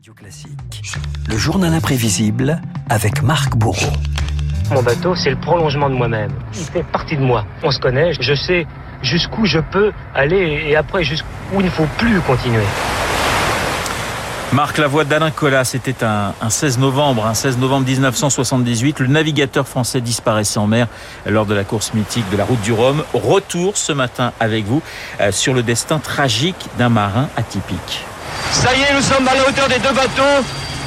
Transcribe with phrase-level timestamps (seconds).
[0.00, 0.96] Radio Classique,
[1.28, 2.58] le journal imprévisible
[2.88, 3.92] avec Marc Bourreau.
[4.70, 6.30] Mon bateau, c'est le prolongement de moi-même.
[6.54, 7.44] Il fait partie de moi.
[7.62, 8.66] On se connaît, je sais
[9.02, 11.28] jusqu'où je peux aller et après jusqu'où
[11.58, 12.64] il ne faut plus continuer.
[14.54, 19.00] Marc, la voix d'Alain Collat, c'était un, 16 novembre, un 16 novembre 1978.
[19.00, 20.86] Le navigateur français disparaissait en mer
[21.26, 23.04] lors de la course mythique de la route du Rhum.
[23.12, 24.80] Retour ce matin avec vous
[25.20, 28.06] euh, sur le destin tragique d'un marin atypique.
[28.52, 30.44] Ça y est, nous sommes à la hauteur des deux bateaux.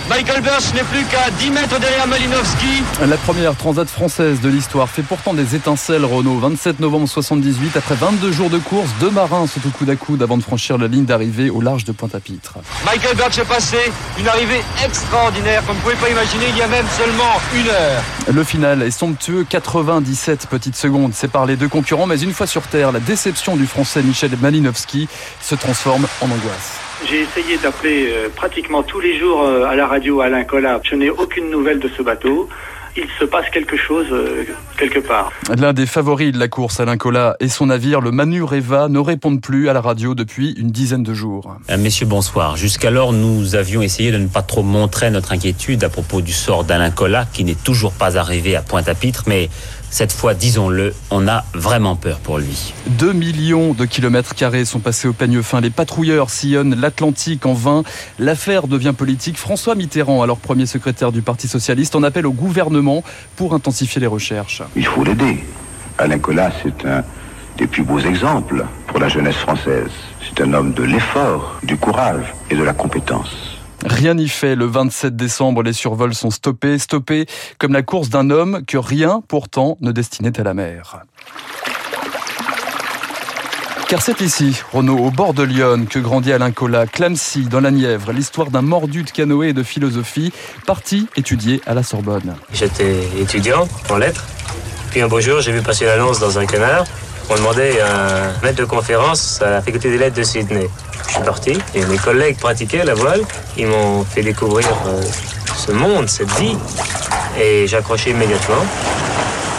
[0.10, 2.84] Michael Burch n'est plus qu'à 10 mètres derrière Malinowski.
[3.08, 6.40] La première transat française de l'histoire fait pourtant des étincelles, Renault.
[6.40, 10.22] 27 novembre 78, après 22 jours de course, deux marins sont au coude à coude
[10.22, 12.56] avant de franchir la ligne d'arrivée au large de Pointe-à-Pitre.
[12.86, 13.78] Michael Burch est passé,
[14.20, 17.70] une arrivée extraordinaire, comme vous ne pouvez pas imaginer, il y a même seulement une
[17.70, 18.04] heure.
[18.34, 22.64] Le final est somptueux, 97 petites secondes séparent les deux concurrents, mais une fois sur
[22.64, 25.08] Terre, la déception du Français Michel Malinowski
[25.42, 26.83] se transforme en angoisse.
[27.10, 30.80] J'ai essayé d'appeler euh, pratiquement tous les jours euh, à la radio Alain Collat.
[30.84, 32.50] Je n'ai aucune nouvelle de ce bateau
[32.96, 34.46] il se passe quelque chose euh,
[34.78, 35.32] quelque part.
[35.58, 39.00] L'un des favoris de la course, Alain Collat, et son navire, le Manu Reva, ne
[39.00, 41.56] répondent plus à la radio depuis une dizaine de jours.
[41.78, 42.56] messieurs, bonsoir.
[42.56, 46.64] Jusqu'alors, nous avions essayé de ne pas trop montrer notre inquiétude à propos du sort
[46.64, 49.50] d'Alain Collat, qui n'est toujours pas arrivé à Pointe-à-Pitre, mais
[49.94, 52.74] cette fois, disons-le, on a vraiment peur pour lui.
[52.88, 55.62] 2 millions de kilomètres carrés sont passés au peigne fin.
[55.62, 57.84] Les patrouilleurs sillonnent l'Atlantique en vain.
[58.18, 59.38] L'affaire devient politique.
[59.38, 63.04] François Mitterrand, alors premier secrétaire du Parti Socialiste, en appelle au gouvernement
[63.36, 64.64] pour intensifier les recherches.
[64.76, 65.44] Il faut l'aider.
[66.00, 67.04] Alain Colas, c'est un
[67.60, 69.92] des plus beaux exemples pour la jeunesse française.
[70.28, 73.53] C'est un homme de l'effort, du courage et de la compétence.
[73.86, 74.56] Rien n'y fait.
[74.56, 77.26] Le 27 décembre, les survols sont stoppés, stoppés
[77.58, 81.02] comme la course d'un homme que rien pourtant ne destinait à la mer.
[83.90, 87.70] Car c'est ici, Renaud, au bord de Lyon, que grandit Alain Collat, Clancy, dans la
[87.70, 90.34] Nièvre, l'histoire d'un mordu de canoë et de philosophie,
[90.66, 92.36] parti étudier à la Sorbonne.
[92.52, 94.26] J'étais étudiant en lettres,
[94.90, 96.86] puis un beau jour, j'ai vu passer l'annonce dans un canard.
[97.30, 100.68] On demandait un maître de conférence à la faculté des lettres de Sydney.
[101.08, 103.22] Je suis parti et mes collègues pratiquaient la voile.
[103.58, 105.02] Ils m'ont fait découvrir euh,
[105.56, 106.58] ce monde, cette vie.
[107.40, 108.64] Et j'ai accroché immédiatement.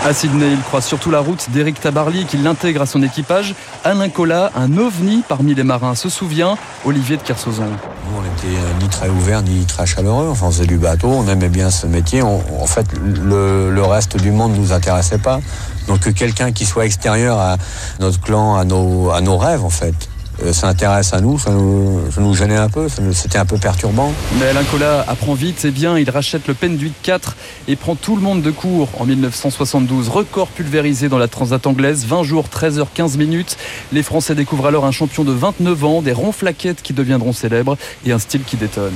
[0.04, 3.54] À Sydney, il croise surtout la route d'Éric Tabarly qui l'intègre à son équipage.
[3.84, 7.64] Alain Collat, un ovni parmi les marins, se souvient, Olivier de Kersauzon.
[8.14, 10.28] On n'était euh, ni très ouvert ni très chaleureux.
[10.28, 12.20] Enfin, on faisait du bateau, on aimait bien ce métier.
[12.20, 15.40] en fait, le, reste du monde ne nous intéressait pas.
[15.88, 17.56] Donc quelqu'un qui soit extérieur à
[17.98, 19.94] notre clan, à nos, à nos rêves, en fait,
[20.44, 24.12] euh, ça intéresse à nous, ça nous, gênait un peu, c'était un peu perturbant.
[24.38, 27.36] Mais Alain Collat apprend vite, c'est bien, il rachète le Penduic 4
[27.68, 30.08] et prend tout le monde de court en 1972.
[30.08, 33.56] Record pulvérisé dans la Transat anglaise, 20 jours, 13h15 minutes.
[33.92, 38.12] Les Français découvrent alors un champion de 29 ans, des ronflaquettes qui deviendront célèbres et
[38.12, 38.94] un style qui détonne.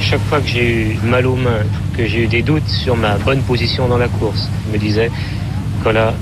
[0.00, 1.62] Chaque fois que j'ai eu mal aux mains,
[1.96, 5.10] que j'ai eu des doutes sur ma bonne position dans la course, je me disais,
[5.82, 6.14] Collat,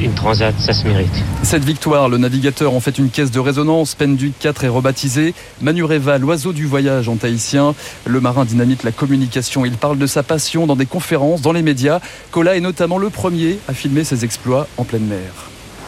[0.00, 1.12] une transat, ça se mérite.
[1.42, 3.94] Cette victoire, le navigateur en fait une caisse de résonance.
[3.94, 5.34] Penduic 4 est rebaptisé.
[5.60, 7.74] Manureva, l'oiseau du voyage en tahitien.
[8.04, 9.64] Le marin dynamite la communication.
[9.64, 12.00] Il parle de sa passion dans des conférences, dans les médias.
[12.30, 15.30] Kola est notamment le premier à filmer ses exploits en pleine mer.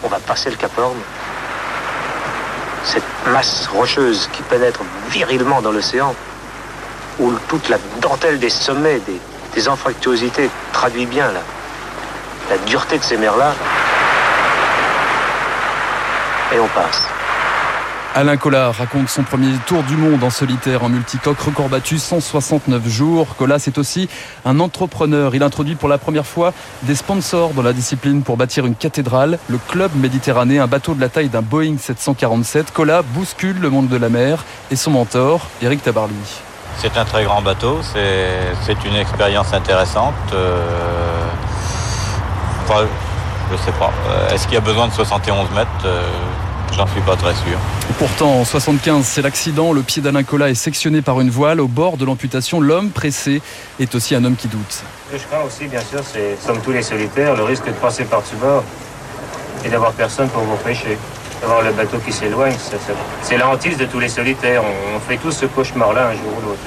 [0.02, 0.96] On va passer le Cap Horn.
[2.84, 3.02] Cette
[3.32, 4.80] masse rocheuse qui pénètre
[5.10, 6.14] virilement dans l'océan,
[7.18, 9.20] où toute la dentelle des sommets, des,
[9.54, 11.42] des anfractuosités traduit bien la,
[12.50, 13.54] la dureté de ces mers-là
[16.52, 17.06] et on passe.
[18.14, 22.88] Alain Collat raconte son premier tour du monde en solitaire en multicoque, record battu 169
[22.88, 23.36] jours.
[23.36, 24.08] Collat, c'est aussi
[24.44, 25.34] un entrepreneur.
[25.34, 29.38] Il introduit pour la première fois des sponsors dans la discipline pour bâtir une cathédrale,
[29.48, 32.72] le Club Méditerranée, un bateau de la taille d'un Boeing 747.
[32.72, 36.14] Collat bouscule le monde de la mer et son mentor, Eric Tabarly.
[36.78, 40.14] C'est un très grand bateau, c'est une expérience intéressante.
[40.32, 40.64] Euh,
[43.50, 43.92] je sais pas.
[44.08, 46.02] Euh, est-ce qu'il y a besoin de 71 mètres euh,
[46.76, 47.58] J'en suis pas très sûr.
[47.98, 49.72] Pourtant, en 75, c'est l'accident.
[49.72, 51.60] Le pied d'Alain Collat est sectionné par une voile.
[51.60, 53.40] Au bord de l'amputation, l'homme pressé
[53.80, 54.82] est aussi un homme qui doute.
[55.10, 58.36] Je crains aussi, bien sûr, c'est comme tous les solitaires, le risque de passer par-dessus
[58.36, 58.62] bord
[59.64, 60.98] et d'avoir personne pour vous pêcher.
[61.42, 62.54] Le bateau qui s'éloigne,
[63.22, 64.62] c'est la hantise de tous les solitaires.
[64.64, 66.58] On, fait tous ce cauchemar-là un jour ou l'autre.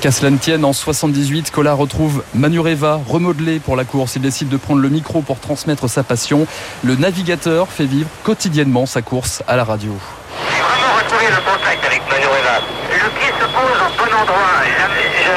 [0.00, 4.16] Qu'à cela ne tienne, en 78, Collat retrouve Manureva, remodelé pour la course.
[4.16, 6.46] Il décide de prendre le micro pour transmettre sa passion.
[6.84, 9.92] Le navigateur fait vivre quotidiennement sa course à la radio.
[10.52, 12.60] J'ai vraiment retrouvé le contact avec Manureva.
[12.92, 14.62] Le pied se pose au bon endroit.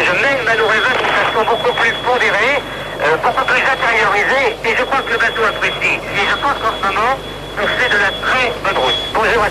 [0.05, 2.61] Je, mène Manureva d'une façon beaucoup plus pondérée,
[3.01, 5.97] euh, beaucoup plus intériorisée, et je crois que le bateau apprécie.
[5.97, 7.17] Et je pense qu'en ce moment,
[9.13, 9.49] Bonjour à.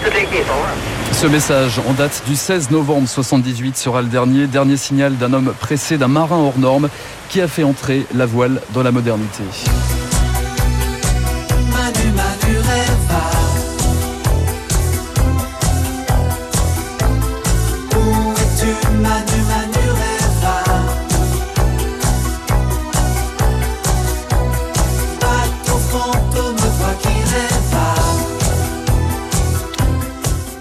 [1.13, 5.55] Ce message en date du 16 novembre 78 sera le dernier, dernier signal d'un homme
[5.59, 6.89] pressé, d'un marin hors norme
[7.29, 9.45] qui a fait entrer la voile dans la modernité.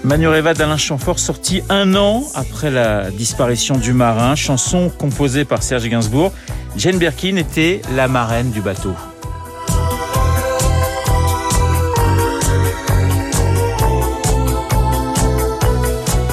[0.04, 5.88] Manureva d'Alain Chamfort, sorti un an après la disparition du marin, chanson composée par Serge
[5.88, 6.32] Gainsbourg.
[6.76, 8.94] Jane Birkin était la marraine du bateau.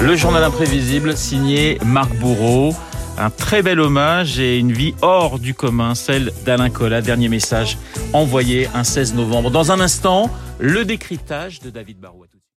[0.02, 2.74] Le journal imprévisible signé Marc Bourreau.
[3.18, 7.02] Un très bel hommage et une vie hors du commun, celle d'Alain Collat.
[7.02, 7.78] Dernier message
[8.12, 9.50] envoyé un 16 novembre.
[9.50, 10.28] Dans un instant,
[10.58, 12.26] le décryptage de David Barouet.